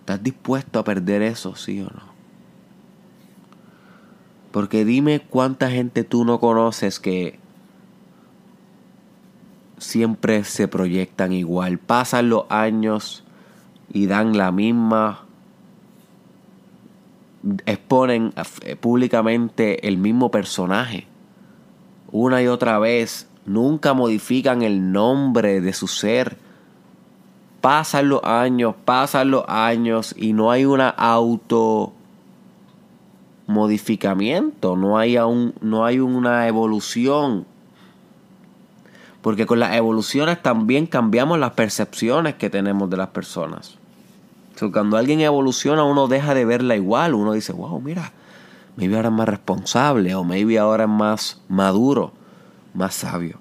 ¿Estás 0.00 0.22
dispuesto 0.22 0.78
a 0.78 0.84
perder 0.84 1.22
eso, 1.22 1.56
sí 1.56 1.80
o 1.80 1.84
no? 1.84 2.12
Porque 4.50 4.84
dime 4.84 5.20
cuánta 5.20 5.70
gente 5.70 6.04
tú 6.04 6.24
no 6.24 6.38
conoces 6.38 7.00
que 7.00 7.38
siempre 9.82 10.44
se 10.44 10.68
proyectan 10.68 11.32
igual. 11.32 11.78
Pasan 11.78 12.28
los 12.28 12.44
años 12.48 13.24
y 13.92 14.06
dan 14.06 14.36
la 14.36 14.52
misma 14.52 15.26
exponen 17.66 18.32
eh, 18.62 18.76
públicamente 18.76 19.88
el 19.88 19.98
mismo 19.98 20.30
personaje. 20.30 21.06
Una 22.10 22.42
y 22.42 22.46
otra 22.46 22.78
vez 22.78 23.28
nunca 23.44 23.94
modifican 23.94 24.62
el 24.62 24.92
nombre 24.92 25.60
de 25.60 25.72
su 25.72 25.88
ser. 25.88 26.36
Pasan 27.60 28.08
los 28.08 28.22
años 28.24 28.74
pasan 28.84 29.30
los 29.30 29.44
años 29.48 30.14
y 30.16 30.32
no 30.32 30.50
hay 30.50 30.64
una 30.64 30.88
auto 30.88 31.92
modificamiento 33.46 34.76
no 34.76 34.98
hay 34.98 35.16
no 35.60 35.84
hay 35.84 36.00
una 36.00 36.48
evolución 36.48 37.46
porque 39.22 39.46
con 39.46 39.60
las 39.60 39.74
evoluciones 39.76 40.42
también 40.42 40.86
cambiamos 40.86 41.38
las 41.38 41.52
percepciones 41.52 42.34
que 42.34 42.50
tenemos 42.50 42.90
de 42.90 42.96
las 42.96 43.08
personas. 43.08 43.78
cuando 44.72 44.96
alguien 44.96 45.20
evoluciona, 45.20 45.84
uno 45.84 46.08
deja 46.08 46.34
de 46.34 46.44
verla 46.44 46.76
igual. 46.76 47.14
Uno 47.14 47.32
dice, 47.32 47.52
wow, 47.52 47.80
mira, 47.80 48.12
maybe 48.76 48.96
ahora 48.96 49.08
es 49.08 49.14
más 49.14 49.28
responsable 49.28 50.14
o 50.14 50.24
maybe 50.24 50.58
ahora 50.58 50.84
es 50.84 50.90
más 50.90 51.40
maduro, 51.48 52.12
más 52.74 52.94
sabio. 52.94 53.38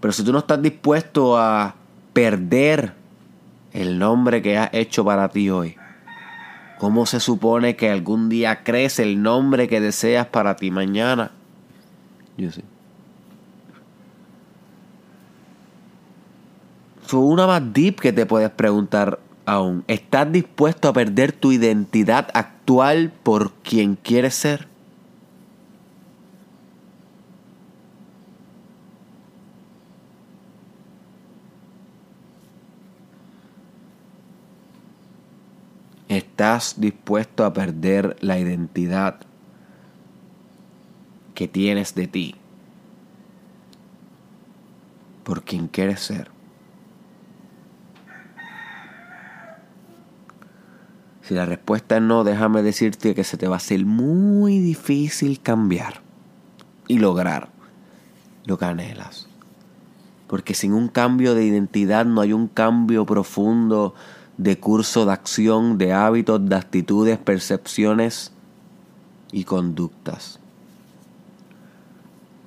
Pero 0.00 0.12
si 0.12 0.22
tú 0.22 0.32
no 0.32 0.38
estás 0.38 0.62
dispuesto 0.62 1.36
a 1.36 1.74
perder 2.12 2.94
el 3.72 3.98
nombre 3.98 4.40
que 4.40 4.56
has 4.56 4.70
hecho 4.72 5.04
para 5.04 5.28
ti 5.28 5.50
hoy, 5.50 5.76
¿cómo 6.78 7.06
se 7.06 7.18
supone 7.18 7.74
que 7.74 7.90
algún 7.90 8.28
día 8.28 8.62
crece 8.62 9.02
el 9.02 9.20
nombre 9.20 9.66
que 9.66 9.80
deseas 9.80 10.26
para 10.26 10.54
ti 10.54 10.70
mañana? 10.70 11.32
Yo 12.36 12.52
sé. 12.52 12.62
Fue 17.08 17.20
una 17.20 17.46
más 17.46 17.72
deep 17.72 18.00
que 18.00 18.12
te 18.12 18.26
puedes 18.26 18.50
preguntar 18.50 19.18
aún. 19.46 19.82
¿Estás 19.86 20.30
dispuesto 20.30 20.88
a 20.88 20.92
perder 20.92 21.32
tu 21.32 21.52
identidad 21.52 22.28
actual 22.34 23.14
por 23.22 23.52
quien 23.62 23.96
quieres 23.96 24.34
ser? 24.34 24.68
¿Estás 36.10 36.78
dispuesto 36.78 37.46
a 37.46 37.54
perder 37.54 38.18
la 38.20 38.38
identidad 38.38 39.20
que 41.34 41.48
tienes 41.48 41.94
de 41.94 42.06
ti 42.06 42.34
por 45.24 45.42
quien 45.42 45.68
quieres 45.68 46.00
ser? 46.00 46.37
Si 51.28 51.34
la 51.34 51.44
respuesta 51.44 51.98
es 51.98 52.02
no, 52.02 52.24
déjame 52.24 52.62
decirte 52.62 53.14
que 53.14 53.22
se 53.22 53.36
te 53.36 53.48
va 53.48 53.56
a 53.56 53.58
hacer 53.58 53.84
muy 53.84 54.60
difícil 54.60 55.40
cambiar 55.40 56.00
y 56.86 57.00
lograr 57.00 57.50
lo 58.46 58.56
que 58.56 58.64
anhelas. 58.64 59.28
Porque 60.26 60.54
sin 60.54 60.72
un 60.72 60.88
cambio 60.88 61.34
de 61.34 61.44
identidad 61.44 62.06
no 62.06 62.22
hay 62.22 62.32
un 62.32 62.48
cambio 62.48 63.04
profundo 63.04 63.94
de 64.38 64.58
curso 64.58 65.04
de 65.04 65.12
acción, 65.12 65.76
de 65.76 65.92
hábitos, 65.92 66.48
de 66.48 66.56
actitudes, 66.56 67.18
percepciones 67.18 68.32
y 69.30 69.44
conductas. 69.44 70.40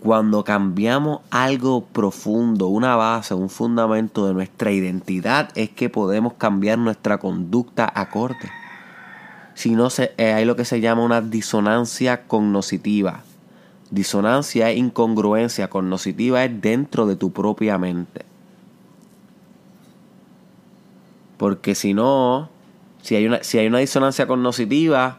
Cuando 0.02 0.44
cambiamos 0.44 1.20
algo 1.30 1.86
profundo, 1.86 2.66
una 2.70 2.96
base, 2.96 3.36
un 3.36 3.52
fundamento 3.52 4.26
de 4.26 4.34
nuestra 4.34 4.72
identidad, 4.72 5.52
es 5.54 5.70
que 5.70 5.92
podemos 5.92 6.34
cambiar 6.34 6.80
nuestra 6.80 7.20
conducta 7.20 7.88
acorde. 7.94 8.50
Si 9.54 9.72
no, 9.72 9.90
eh, 9.98 10.34
hay 10.34 10.46
lo 10.46 10.56
que 10.56 10.66
se 10.66 10.82
llama 10.82 11.04
una 11.04 11.22
disonancia 11.22 12.24
cognoscitiva. 12.28 13.24
Disonancia 13.90 14.70
es 14.70 14.78
incongruencia, 14.78 15.70
cognoscitiva 15.70 16.44
es 16.46 16.62
dentro 16.62 17.06
de 17.06 17.16
tu 17.16 17.32
propia 17.32 17.78
mente. 17.78 18.26
Porque 21.38 21.76
si 21.76 21.94
no, 21.94 22.50
si 23.02 23.16
hay 23.16 23.26
una, 23.26 23.44
si 23.44 23.58
hay 23.58 23.68
una 23.68 23.80
disonancia 23.80 24.28
cognoscitiva, 24.28 25.18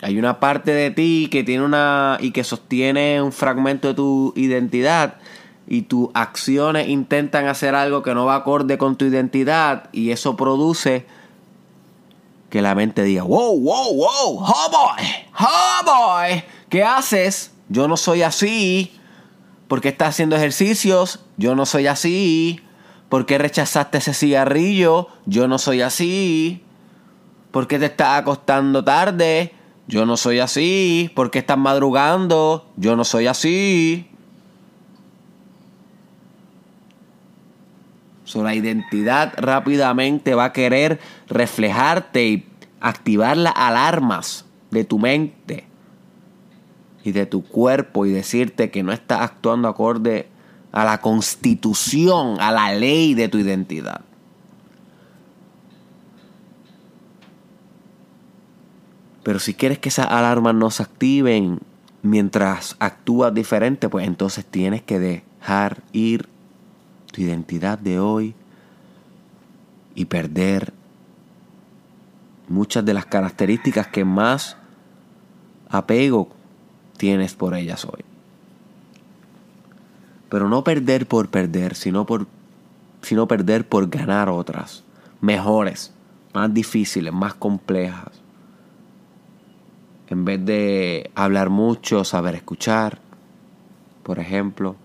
hay 0.00 0.18
una 0.18 0.38
parte 0.38 0.72
de 0.72 0.90
ti 0.90 1.28
que 1.30 1.42
tiene 1.42 1.64
una. 1.64 2.18
y 2.20 2.30
que 2.30 2.44
sostiene 2.44 3.20
un 3.20 3.32
fragmento 3.32 3.88
de 3.88 3.94
tu 3.94 4.32
identidad. 4.36 5.16
Y 5.66 5.82
tus 5.82 6.08
acciones 6.14 6.88
intentan 6.88 7.46
hacer 7.46 7.74
algo 7.74 8.02
que 8.02 8.14
no 8.14 8.24
va 8.24 8.36
acorde 8.36 8.78
con 8.78 8.96
tu 8.96 9.04
identidad. 9.04 9.90
Y 9.92 10.10
eso 10.10 10.36
produce 10.36 11.06
que 12.50 12.62
la 12.62 12.74
mente 12.74 13.02
diga: 13.02 13.22
Wow, 13.24 13.58
wow, 13.58 13.94
wow, 13.94 14.40
oh 14.40 14.70
boy, 14.70 15.06
oh 15.38 15.84
boy, 15.84 16.44
¿qué 16.68 16.82
haces? 16.82 17.52
Yo 17.68 17.88
no 17.88 17.96
soy 17.96 18.22
así. 18.22 18.92
¿Por 19.68 19.82
qué 19.82 19.88
estás 19.90 20.10
haciendo 20.10 20.36
ejercicios? 20.36 21.20
Yo 21.36 21.54
no 21.54 21.66
soy 21.66 21.86
así. 21.86 22.60
¿Por 23.08 23.26
qué 23.26 23.38
rechazaste 23.38 23.98
ese 23.98 24.14
cigarrillo? 24.14 25.08
Yo 25.26 25.46
no 25.48 25.58
soy 25.58 25.82
así. 25.82 26.64
¿Por 27.50 27.66
qué 27.66 27.78
te 27.78 27.86
estás 27.86 28.20
acostando 28.20 28.82
tarde? 28.82 29.54
Yo 29.86 30.06
no 30.06 30.16
soy 30.16 30.38
así. 30.40 31.10
¿Por 31.14 31.30
qué 31.30 31.40
estás 31.40 31.58
madrugando? 31.58 32.70
Yo 32.76 32.96
no 32.96 33.04
soy 33.04 33.26
así. 33.26 34.10
La 38.34 38.54
identidad 38.54 39.32
rápidamente 39.36 40.34
va 40.34 40.46
a 40.46 40.52
querer 40.52 41.00
reflejarte 41.28 42.28
y 42.28 42.46
activar 42.80 43.36
las 43.36 43.54
alarmas 43.56 44.44
de 44.70 44.84
tu 44.84 44.98
mente 44.98 45.64
y 47.02 47.12
de 47.12 47.26
tu 47.26 47.42
cuerpo 47.42 48.06
y 48.06 48.10
decirte 48.10 48.70
que 48.70 48.82
no 48.82 48.92
estás 48.92 49.22
actuando 49.22 49.68
acorde 49.68 50.28
a 50.72 50.84
la 50.84 51.00
constitución, 51.00 52.40
a 52.40 52.52
la 52.52 52.72
ley 52.74 53.14
de 53.14 53.28
tu 53.28 53.38
identidad. 53.38 54.02
Pero 59.22 59.38
si 59.40 59.54
quieres 59.54 59.78
que 59.78 59.88
esas 59.88 60.06
alarmas 60.06 60.54
no 60.54 60.70
se 60.70 60.82
activen 60.82 61.58
mientras 62.02 62.76
actúas 62.78 63.34
diferente, 63.34 63.88
pues 63.88 64.06
entonces 64.06 64.44
tienes 64.44 64.82
que 64.82 64.98
dejar 64.98 65.82
ir 65.92 66.28
tu 67.18 67.24
identidad 67.24 67.78
de 67.78 67.98
hoy 67.98 68.34
y 69.96 70.04
perder 70.04 70.72
muchas 72.48 72.84
de 72.84 72.94
las 72.94 73.06
características 73.06 73.88
que 73.88 74.04
más 74.04 74.56
apego 75.68 76.28
tienes 76.96 77.34
por 77.34 77.54
ellas 77.54 77.84
hoy. 77.84 78.04
Pero 80.28 80.48
no 80.48 80.62
perder 80.62 81.08
por 81.08 81.28
perder, 81.28 81.74
sino, 81.74 82.06
por, 82.06 82.28
sino 83.02 83.26
perder 83.26 83.68
por 83.68 83.88
ganar 83.88 84.28
otras, 84.28 84.84
mejores, 85.20 85.92
más 86.34 86.54
difíciles, 86.54 87.12
más 87.12 87.34
complejas. 87.34 88.12
En 90.08 90.24
vez 90.24 90.44
de 90.44 91.10
hablar 91.16 91.50
mucho, 91.50 92.04
saber 92.04 92.36
escuchar, 92.36 93.00
por 94.04 94.20
ejemplo. 94.20 94.76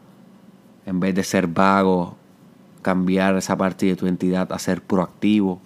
En 0.86 1.00
vez 1.00 1.16
de 1.16 1.24
ser 1.24 1.48
vago, 1.48 2.18
cambiar 2.84 3.36
esa 3.36 3.58
parte 3.58 3.88
de 3.88 3.96
tu 3.96 4.06
entidad 4.06 4.54
a 4.54 4.60
ser 4.60 4.84
proactivo, 4.84 5.60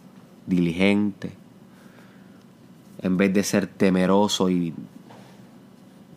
diligente. 0.46 1.34
En 3.02 3.18
vez 3.18 3.34
de 3.34 3.44
ser 3.44 3.68
temeroso 3.68 4.50
y 4.50 4.74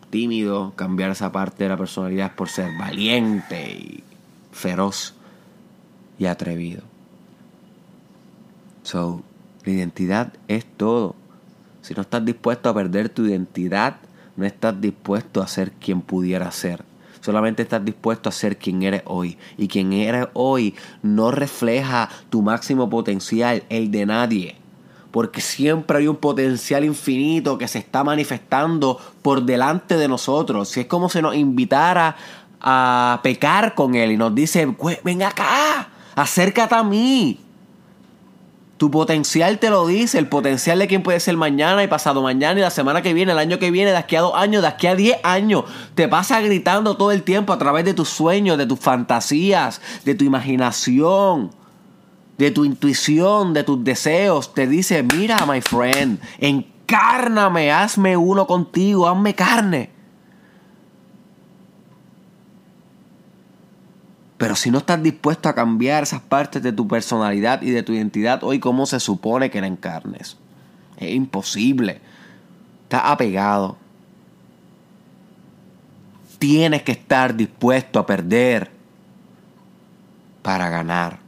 tímido, 0.09 0.73
cambiar 0.75 1.11
esa 1.11 1.31
parte 1.31 1.65
de 1.65 1.69
la 1.69 1.77
personalidad 1.77 2.35
por 2.35 2.47
ser 2.47 2.69
valiente 2.77 3.71
y 3.71 4.03
feroz 4.51 5.15
y 6.17 6.25
atrevido. 6.25 6.83
So, 8.83 9.23
la 9.63 9.71
identidad 9.73 10.33
es 10.47 10.65
todo. 10.65 11.15
Si 11.81 11.93
no 11.93 12.01
estás 12.01 12.23
dispuesto 12.23 12.69
a 12.69 12.73
perder 12.73 13.09
tu 13.09 13.25
identidad, 13.25 13.97
no 14.35 14.45
estás 14.45 14.79
dispuesto 14.79 15.41
a 15.41 15.47
ser 15.47 15.71
quien 15.71 16.01
pudiera 16.01 16.51
ser. 16.51 16.90
Solamente 17.21 17.63
estás 17.63 17.85
dispuesto 17.85 18.29
a 18.29 18.31
ser 18.31 18.57
quien 18.57 18.83
eres 18.83 19.03
hoy. 19.05 19.37
Y 19.57 19.67
quien 19.67 19.93
eres 19.93 20.27
hoy 20.33 20.75
no 21.01 21.31
refleja 21.31 22.09
tu 22.29 22.41
máximo 22.41 22.89
potencial, 22.89 23.63
el 23.69 23.91
de 23.91 24.05
nadie 24.05 24.55
porque 25.11 25.41
siempre 25.41 25.97
hay 25.97 26.07
un 26.07 26.15
potencial 26.15 26.85
infinito 26.85 27.57
que 27.57 27.67
se 27.67 27.79
está 27.79 28.01
manifestando 28.03 28.97
por 29.21 29.43
delante 29.43 29.97
de 29.97 30.07
nosotros. 30.07 30.69
Si 30.69 30.79
es 30.79 30.85
como 30.85 31.09
si 31.09 31.21
nos 31.21 31.35
invitara 31.35 32.15
a 32.61 33.19
pecar 33.21 33.75
con 33.75 33.95
Él 33.95 34.13
y 34.13 34.17
nos 34.17 34.33
dice, 34.33 34.73
ven 35.03 35.23
acá, 35.23 35.89
acércate 36.15 36.75
a 36.75 36.83
mí. 36.83 37.39
Tu 38.81 38.89
potencial 38.89 39.59
te 39.59 39.69
lo 39.69 39.85
dice, 39.85 40.17
el 40.17 40.27
potencial 40.27 40.79
de 40.79 40.87
quien 40.87 41.03
puede 41.03 41.19
ser 41.19 41.37
mañana 41.37 41.83
y 41.83 41.87
pasado 41.87 42.23
mañana 42.23 42.59
y 42.59 42.63
la 42.63 42.71
semana 42.71 43.03
que 43.03 43.13
viene, 43.13 43.31
el 43.31 43.37
año 43.37 43.59
que 43.59 43.69
viene, 43.69 43.91
de 43.91 43.97
aquí 43.97 44.15
a 44.15 44.21
dos 44.21 44.33
años, 44.33 44.63
de 44.63 44.69
aquí 44.69 44.87
a 44.87 44.95
diez 44.95 45.17
años. 45.21 45.65
Te 45.93 46.07
pasa 46.07 46.41
gritando 46.41 46.97
todo 46.97 47.11
el 47.11 47.21
tiempo 47.21 47.53
a 47.53 47.59
través 47.59 47.85
de 47.85 47.93
tus 47.93 48.09
sueños, 48.09 48.57
de 48.57 48.65
tus 48.65 48.79
fantasías, 48.79 49.81
de 50.03 50.15
tu 50.15 50.23
imaginación 50.23 51.51
de 52.39 52.49
tu 52.49 52.65
intuición, 52.65 53.53
de 53.53 53.63
tus 53.63 53.83
deseos, 53.83 54.55
te 54.55 54.65
dice, 54.65 55.03
mira, 55.03 55.37
my 55.45 55.61
friend, 55.61 56.19
encárname, 56.39 57.71
hazme 57.71 58.17
uno 58.17 58.47
contigo, 58.47 59.07
hazme 59.07 59.35
carne. 59.35 59.91
Pero 64.41 64.55
si 64.55 64.71
no 64.71 64.79
estás 64.79 65.03
dispuesto 65.03 65.49
a 65.49 65.53
cambiar 65.53 66.01
esas 66.01 66.21
partes 66.21 66.63
de 66.63 66.73
tu 66.73 66.87
personalidad 66.87 67.61
y 67.61 67.69
de 67.69 67.83
tu 67.83 67.93
identidad, 67.93 68.43
hoy 68.43 68.59
cómo 68.59 68.87
se 68.87 68.99
supone 68.99 69.51
que 69.51 69.61
la 69.61 69.67
encarnes. 69.67 70.35
Es 70.97 71.13
imposible. 71.13 72.01
Estás 72.81 73.03
apegado. 73.05 73.77
Tienes 76.39 76.81
que 76.81 76.93
estar 76.93 77.35
dispuesto 77.35 77.99
a 77.99 78.07
perder 78.07 78.71
para 80.41 80.71
ganar. 80.71 81.19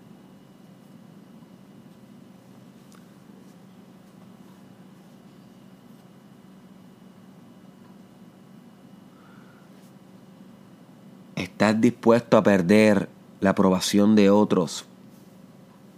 ¿Estás 11.35 11.81
dispuesto 11.81 12.37
a 12.37 12.43
perder 12.43 13.09
la 13.39 13.51
aprobación 13.51 14.15
de 14.15 14.29
otros 14.29 14.85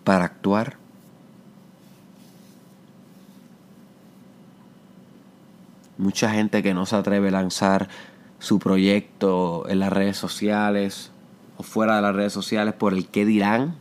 para 0.03 0.25
actuar? 0.25 0.77
Mucha 5.97 6.29
gente 6.31 6.63
que 6.63 6.73
no 6.73 6.85
se 6.85 6.95
atreve 6.95 7.29
a 7.29 7.31
lanzar 7.31 7.89
su 8.39 8.59
proyecto 8.59 9.67
en 9.67 9.79
las 9.79 9.91
redes 9.91 10.17
sociales 10.17 11.11
o 11.57 11.63
fuera 11.63 11.97
de 11.97 12.01
las 12.01 12.15
redes 12.15 12.33
sociales 12.33 12.73
por 12.73 12.93
el 12.93 13.07
qué 13.07 13.25
dirán, 13.25 13.75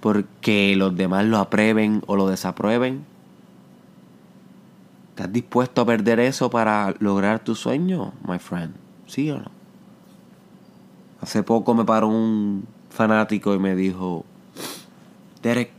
porque 0.00 0.74
los 0.76 0.96
demás 0.96 1.24
lo 1.26 1.38
aprueben 1.38 2.02
o 2.06 2.16
lo 2.16 2.28
desaprueben. 2.28 3.04
¿Estás 5.10 5.32
dispuesto 5.32 5.82
a 5.82 5.86
perder 5.86 6.20
eso 6.20 6.50
para 6.50 6.94
lograr 6.98 7.40
tu 7.40 7.54
sueño, 7.54 8.12
my 8.26 8.38
friend? 8.38 8.74
¿Sí 9.06 9.30
o 9.30 9.38
no? 9.38 9.61
Hace 11.22 11.44
poco 11.44 11.72
me 11.72 11.84
paró 11.84 12.08
un 12.08 12.66
fanático 12.90 13.54
y 13.54 13.58
me 13.60 13.76
dijo, 13.76 14.24
Derek, 15.40 15.70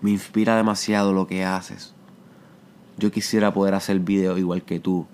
me 0.00 0.10
inspira 0.12 0.56
demasiado 0.56 1.12
lo 1.12 1.26
que 1.26 1.44
haces. 1.44 1.92
Yo 2.96 3.12
quisiera 3.12 3.52
poder 3.52 3.74
hacer 3.74 4.00
video 4.00 4.38
igual 4.38 4.62
que 4.62 4.80
tú. 4.80 5.06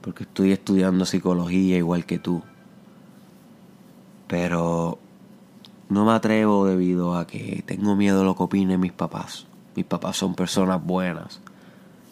Porque 0.00 0.24
estoy 0.24 0.52
estudiando 0.52 1.04
psicología 1.04 1.76
igual 1.76 2.06
que 2.06 2.18
tú. 2.18 2.42
Pero 4.26 4.98
no 5.90 6.06
me 6.06 6.12
atrevo 6.12 6.64
debido 6.64 7.16
a 7.16 7.26
que 7.26 7.62
tengo 7.66 7.96
miedo 7.96 8.20
de 8.20 8.24
lo 8.24 8.34
que 8.34 8.44
opinen 8.44 8.80
mis 8.80 8.92
papás. 8.92 9.46
Mis 9.76 9.84
papás 9.84 10.16
son 10.16 10.34
personas 10.34 10.82
buenas. 10.82 11.42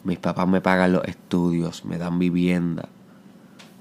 Mis 0.04 0.18
papás 0.18 0.46
me 0.46 0.60
pagan 0.60 0.92
los 0.92 1.04
estudios, 1.04 1.86
me 1.86 1.96
dan 1.96 2.18
vivienda. 2.18 2.90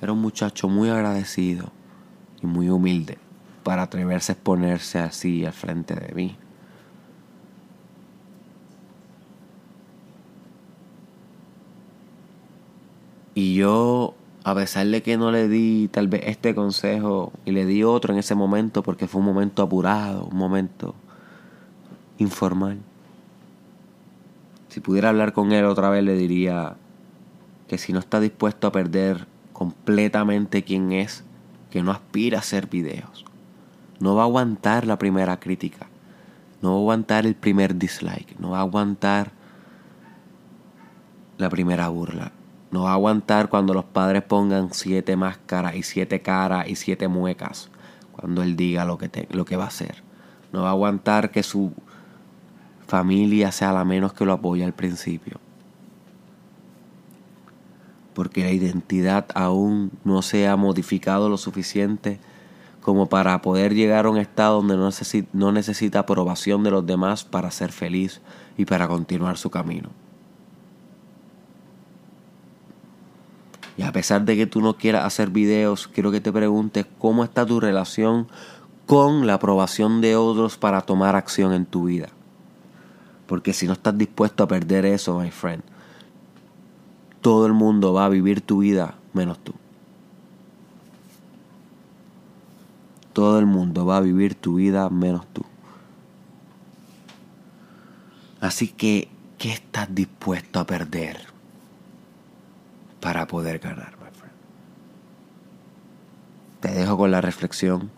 Era 0.01 0.11
un 0.11 0.21
muchacho 0.21 0.67
muy 0.67 0.89
agradecido 0.89 1.71
y 2.41 2.47
muy 2.47 2.69
humilde 2.69 3.17
para 3.63 3.83
atreverse 3.83 4.31
a 4.31 4.35
exponerse 4.35 4.99
así 4.99 5.45
al 5.45 5.53
frente 5.53 5.95
de 5.95 6.13
mí. 6.13 6.37
Y 13.33 13.55
yo, 13.55 14.13
a 14.45 14.55
pesar 14.55 14.87
de 14.87 15.03
que 15.03 15.17
no 15.17 15.31
le 15.31 15.49
di 15.49 15.89
tal 15.91 16.07
vez 16.07 16.21
este 16.25 16.55
consejo 16.55 17.33
y 17.43 17.51
le 17.51 17.65
di 17.65 17.83
otro 17.83 18.13
en 18.13 18.19
ese 18.19 18.33
momento 18.33 18.81
porque 18.81 19.07
fue 19.07 19.19
un 19.19 19.25
momento 19.25 19.61
apurado, 19.61 20.25
un 20.25 20.37
momento 20.37 20.95
informal. 22.17 22.79
Si 24.69 24.79
pudiera 24.79 25.09
hablar 25.09 25.33
con 25.33 25.51
él 25.51 25.65
otra 25.65 25.89
vez 25.89 26.03
le 26.03 26.15
diría 26.15 26.75
que 27.67 27.77
si 27.77 27.91
no 27.91 27.99
está 27.99 28.19
dispuesto 28.19 28.67
a 28.67 28.71
perder 28.71 29.27
completamente 29.55 30.65
quién 30.65 30.91
es, 30.91 31.23
que 31.71 31.81
no 31.81 31.91
aspira 31.91 32.37
a 32.37 32.41
hacer 32.41 32.67
videos. 32.67 33.23
No 34.01 34.13
va 34.13 34.23
a 34.23 34.25
aguantar 34.25 34.85
la 34.85 34.99
primera 34.99 35.39
crítica. 35.39 35.87
No 36.61 36.71
va 36.71 36.75
a 36.75 36.79
aguantar 36.79 37.25
el 37.25 37.35
primer 37.35 37.77
dislike. 37.77 38.37
No 38.37 38.49
va 38.49 38.57
a 38.57 38.61
aguantar 38.61 39.31
la 41.37 41.49
primera 41.49 41.87
burla. 41.87 42.33
No 42.69 42.83
va 42.83 42.91
a 42.91 42.95
aguantar 42.95 43.47
cuando 43.47 43.73
los 43.73 43.85
padres 43.85 44.23
pongan 44.23 44.73
siete 44.73 45.15
máscaras 45.15 45.75
y 45.75 45.83
siete 45.83 46.21
caras 46.21 46.67
y 46.67 46.75
siete 46.75 47.07
muecas 47.07 47.69
cuando 48.11 48.43
él 48.43 48.57
diga 48.57 48.83
lo 48.83 48.97
que, 48.97 49.27
lo 49.31 49.45
que 49.45 49.55
va 49.55 49.63
a 49.63 49.67
hacer. 49.67 50.03
No 50.51 50.63
va 50.63 50.67
a 50.67 50.71
aguantar 50.71 51.31
que 51.31 51.43
su 51.43 51.71
familia 52.87 53.53
sea 53.53 53.71
la 53.71 53.85
menos 53.85 54.11
que 54.11 54.25
lo 54.25 54.33
apoya 54.33 54.65
al 54.65 54.73
principio. 54.73 55.39
Porque 58.15 58.43
la 58.43 58.51
identidad 58.51 59.27
aún 59.35 59.91
no 60.03 60.23
se 60.23 60.47
ha 60.47 60.55
modificado 60.55 61.29
lo 61.29 61.37
suficiente 61.37 62.19
como 62.81 63.07
para 63.09 63.41
poder 63.41 63.75
llegar 63.75 64.05
a 64.05 64.09
un 64.09 64.17
estado 64.17 64.61
donde 64.61 64.77
no 65.33 65.51
necesita, 65.51 65.99
aprobación 65.99 66.63
de 66.63 66.71
los 66.71 66.85
demás 66.85 67.23
para 67.23 67.51
ser 67.51 67.71
feliz 67.71 68.21
y 68.57 68.65
para 68.65 68.87
continuar 68.87 69.37
su 69.37 69.51
camino. 69.51 69.89
Y 73.77 73.81
a 73.81 73.91
pesar 73.91 74.23
de 74.23 74.35
que 74.37 74.45
tú 74.45 74.61
no 74.61 74.77
quieras 74.77 75.03
hacer 75.03 75.29
videos, 75.29 75.87
quiero 75.87 76.11
que 76.11 76.21
te 76.21 76.31
preguntes 76.31 76.85
cómo 76.97 77.23
está 77.23 77.45
tu 77.45 77.59
relación 77.59 78.27
con 78.85 79.25
la 79.25 79.33
aprobación 79.33 79.99
de 79.99 80.15
otros 80.15 80.57
para 80.57 80.81
tomar 80.81 81.15
acción 81.15 81.53
en 81.53 81.65
tu 81.65 81.85
vida. 81.85 82.09
Porque 83.25 83.51
si 83.53 83.65
no 83.65 83.73
estás 83.73 83.97
dispuesto 83.97 84.43
a 84.43 84.47
perder 84.47 84.85
eso, 84.85 85.19
my 85.19 85.31
friend, 85.31 85.63
todo 87.25 87.47
el 87.47 87.53
mundo 87.53 87.91
va 87.91 88.05
a 88.05 88.09
vivir 88.09 88.41
tu 88.41 88.59
vida 88.59 88.93
menos 89.13 89.39
tú. 89.39 89.55
Todo 93.13 93.39
el 93.39 93.47
mundo 93.47 93.83
va 93.83 93.97
a 93.97 94.01
vivir 94.01 94.35
tu 94.35 94.53
vida 94.57 94.91
menos 94.91 95.25
tú. 95.33 95.41
Así 98.39 98.67
que, 98.67 99.07
¿qué 99.39 99.53
estás 99.53 99.87
dispuesto 99.95 100.59
a 100.59 100.67
perder? 100.67 101.17
para 103.01 103.25
poder 103.25 103.57
ganar, 103.57 103.97
my 104.03 104.11
friend. 104.11 104.33
Te 106.59 106.71
dejo 106.73 106.95
con 106.95 107.09
la 107.09 107.21
reflexión. 107.21 107.89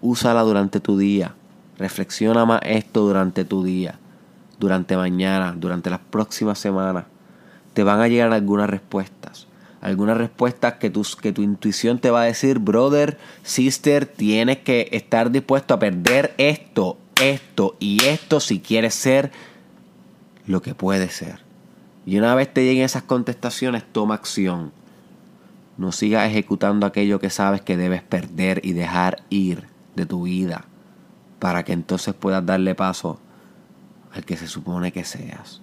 Úsala 0.00 0.42
durante 0.42 0.78
tu 0.78 0.96
día. 0.96 1.34
Reflexiona 1.78 2.44
más 2.44 2.60
esto 2.62 3.00
durante 3.00 3.44
tu 3.44 3.64
día, 3.64 3.98
durante 4.60 4.96
mañana, 4.96 5.52
durante 5.52 5.90
las 5.90 5.98
próximas 5.98 6.60
semanas. 6.60 7.06
Te 7.74 7.82
van 7.82 8.00
a 8.00 8.08
llegar 8.08 8.32
algunas 8.32 8.68
respuestas. 8.68 9.46
Algunas 9.80 10.16
respuestas 10.16 10.74
que 10.74 10.90
tu, 10.90 11.04
que 11.20 11.32
tu 11.32 11.42
intuición 11.42 11.98
te 11.98 12.10
va 12.10 12.22
a 12.22 12.26
decir, 12.26 12.58
brother, 12.58 13.18
sister, 13.42 14.06
tienes 14.06 14.58
que 14.58 14.88
estar 14.92 15.30
dispuesto 15.30 15.74
a 15.74 15.78
perder 15.78 16.34
esto, 16.38 16.98
esto 17.20 17.76
y 17.80 18.04
esto 18.04 18.38
si 18.38 18.60
quieres 18.60 18.94
ser 18.94 19.32
lo 20.46 20.62
que 20.62 20.74
puedes 20.74 21.14
ser. 21.14 21.40
Y 22.04 22.18
una 22.18 22.34
vez 22.34 22.52
te 22.52 22.64
lleguen 22.64 22.84
esas 22.84 23.04
contestaciones, 23.04 23.84
toma 23.90 24.14
acción. 24.14 24.72
No 25.78 25.92
sigas 25.92 26.28
ejecutando 26.28 26.86
aquello 26.86 27.18
que 27.18 27.30
sabes 27.30 27.60
que 27.60 27.76
debes 27.76 28.02
perder 28.02 28.60
y 28.64 28.72
dejar 28.72 29.22
ir 29.30 29.66
de 29.96 30.06
tu 30.06 30.24
vida 30.24 30.66
para 31.38 31.64
que 31.64 31.72
entonces 31.72 32.14
puedas 32.14 32.44
darle 32.44 32.74
paso 32.74 33.18
al 34.12 34.24
que 34.24 34.36
se 34.36 34.46
supone 34.46 34.92
que 34.92 35.04
seas. 35.04 35.61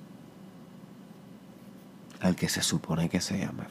Que 2.35 2.49
se 2.49 2.61
supone 2.61 3.09
que 3.09 3.21
seas, 3.21 3.53
my. 3.53 3.63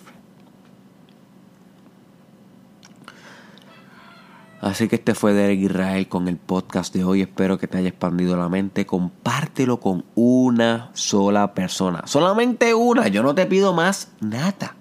Así 4.60 4.88
que 4.88 4.96
este 4.96 5.14
fue 5.14 5.34
Derek 5.34 5.60
Israel 5.60 6.08
con 6.08 6.26
el 6.26 6.36
podcast 6.36 6.92
de 6.92 7.04
hoy. 7.04 7.22
Espero 7.22 7.58
que 7.58 7.68
te 7.68 7.78
haya 7.78 7.90
expandido 7.90 8.36
la 8.36 8.48
mente. 8.48 8.86
Compártelo 8.86 9.78
con 9.78 10.04
una 10.16 10.90
sola 10.94 11.54
persona. 11.54 12.02
Solamente 12.06 12.74
una. 12.74 13.06
Yo 13.06 13.22
no 13.22 13.34
te 13.34 13.46
pido 13.46 13.72
más 13.72 14.08
nada. 14.20 14.74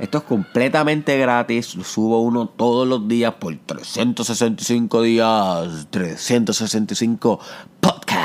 Esto 0.00 0.18
es 0.18 0.24
completamente 0.24 1.16
gratis. 1.18 1.76
Lo 1.76 1.84
subo 1.84 2.20
uno 2.20 2.48
todos 2.48 2.86
los 2.86 3.06
días 3.06 3.34
por 3.34 3.56
365 3.56 5.02
días. 5.02 5.86
365 5.90 7.38
podcasts. 7.80 8.15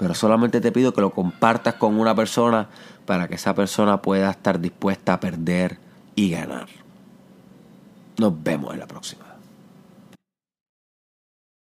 Pero 0.00 0.14
solamente 0.14 0.62
te 0.62 0.72
pido 0.72 0.94
que 0.94 1.02
lo 1.02 1.10
compartas 1.10 1.74
con 1.74 2.00
una 2.00 2.14
persona 2.14 2.68
para 3.04 3.28
que 3.28 3.34
esa 3.34 3.54
persona 3.54 4.00
pueda 4.00 4.30
estar 4.30 4.58
dispuesta 4.58 5.12
a 5.12 5.20
perder 5.20 5.76
y 6.14 6.30
ganar. 6.30 6.68
Nos 8.16 8.42
vemos 8.42 8.72
en 8.72 8.80
la 8.80 8.86
próxima. 8.86 9.29